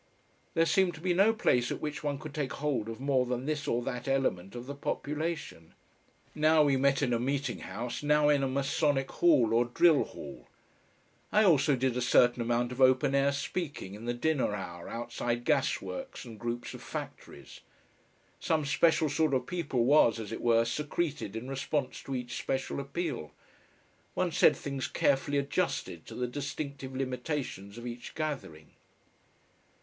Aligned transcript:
There 0.55 0.65
seemed 0.65 0.95
to 0.95 0.99
be 0.99 1.13
no 1.13 1.31
place 1.31 1.69
at 1.71 1.79
which 1.79 2.03
one 2.03 2.17
could 2.17 2.33
take 2.33 2.53
hold 2.53 2.89
of 2.89 2.99
more 2.99 3.23
than 3.27 3.45
this 3.45 3.67
or 3.67 3.83
that 3.83 4.07
element 4.07 4.55
of 4.55 4.65
the 4.65 4.73
population. 4.73 5.75
Now 6.33 6.63
we 6.63 6.75
met 6.75 7.03
in 7.03 7.13
a 7.13 7.19
meeting 7.19 7.59
house, 7.59 8.01
now 8.01 8.27
in 8.27 8.41
a 8.41 8.47
Masonic 8.47 9.11
Hall 9.11 9.53
or 9.53 9.65
Drill 9.65 10.03
Hall; 10.05 10.47
I 11.31 11.43
also 11.43 11.75
did 11.75 11.95
a 11.95 12.01
certain 12.01 12.41
amount 12.41 12.71
of 12.71 12.81
open 12.81 13.13
air 13.13 13.31
speaking 13.31 13.93
in 13.93 14.05
the 14.05 14.13
dinner 14.15 14.55
hour 14.55 14.89
outside 14.89 15.45
gas 15.45 15.83
works 15.83 16.25
and 16.25 16.39
groups 16.39 16.73
of 16.73 16.81
factories. 16.81 17.59
Some 18.39 18.65
special 18.65 19.07
sort 19.07 19.35
of 19.35 19.45
people 19.45 19.85
was, 19.85 20.19
as 20.19 20.31
it 20.31 20.41
were, 20.41 20.65
secreted 20.65 21.35
in 21.35 21.47
response 21.47 22.01
to 22.01 22.15
each 22.15 22.37
special 22.39 22.79
appeal. 22.79 23.33
One 24.15 24.31
said 24.31 24.55
things 24.57 24.87
carefully 24.87 25.37
adjusted 25.37 26.07
to 26.07 26.15
the 26.15 26.25
distinctive 26.25 26.95
limitations 26.95 27.77
of 27.77 27.85
each 27.85 28.15
gathering. 28.15 28.71